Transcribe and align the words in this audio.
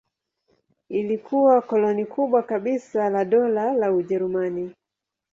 Ilikuwa 0.89 1.61
koloni 1.61 2.05
kubwa 2.05 2.43
kabisa 2.43 3.09
la 3.09 3.25
Dola 3.25 3.73
la 3.73 3.91
Ujerumani. 3.91 4.73